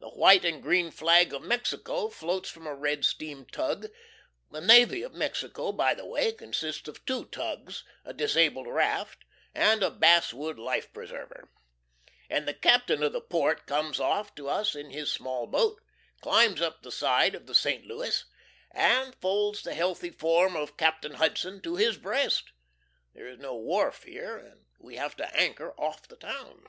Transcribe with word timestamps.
The 0.00 0.08
white 0.08 0.46
and 0.46 0.62
green 0.62 0.90
flag 0.90 1.34
of 1.34 1.42
Mexico 1.42 2.08
floats 2.08 2.48
from 2.48 2.66
a 2.66 2.74
red 2.74 3.04
steam 3.04 3.44
tug 3.44 3.88
(the 4.50 4.62
navy 4.62 5.02
of 5.02 5.12
Mexico, 5.12 5.72
by 5.72 5.92
the 5.92 6.06
way, 6.06 6.32
consists 6.32 6.88
of 6.88 7.04
two 7.04 7.26
tugs, 7.26 7.84
a 8.02 8.14
disabled 8.14 8.66
raft, 8.66 9.26
and 9.54 9.82
a 9.82 9.90
basswood 9.90 10.58
life 10.58 10.90
preserver), 10.94 11.50
and 12.30 12.48
the 12.48 12.54
Captain 12.54 13.02
of 13.02 13.12
the 13.12 13.20
Port 13.20 13.66
comes 13.66 14.00
off 14.00 14.34
to 14.36 14.48
us 14.48 14.74
in 14.74 14.88
his 14.88 15.12
small 15.12 15.46
boat, 15.46 15.82
climbs 16.22 16.62
up 16.62 16.80
the 16.82 16.90
side 16.90 17.34
of 17.34 17.44
the 17.46 17.54
St. 17.54 17.84
Louis, 17.84 18.24
and 18.70 19.14
folds 19.16 19.60
the 19.62 19.74
healthy 19.74 20.08
form 20.08 20.56
of 20.56 20.78
Captain 20.78 21.12
Hudson 21.16 21.60
to 21.60 21.76
his 21.76 21.98
breast. 21.98 22.52
There 23.12 23.28
is 23.28 23.38
no 23.38 23.54
wharf 23.54 24.04
here, 24.04 24.38
and 24.38 24.64
we 24.80 24.96
have 24.96 25.14
to 25.16 25.36
anchor 25.36 25.74
off 25.78 26.08
the 26.08 26.16
town. 26.16 26.64